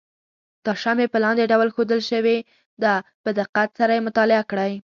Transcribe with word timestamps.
دا 0.65 0.73
شمې 0.83 1.05
په 1.13 1.17
لاندې 1.23 1.49
ډول 1.51 1.69
ښودل 1.75 2.01
شوې 2.11 2.37
ده 2.81 2.93
په 3.23 3.29
دقت 3.39 3.69
سره 3.79 3.91
یې 3.95 4.05
مطالعه 4.07 4.43
کړئ. 4.51 4.71